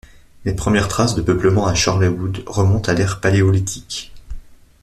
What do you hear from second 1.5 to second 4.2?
à Chorleywood remontent à l'ère paléolithique.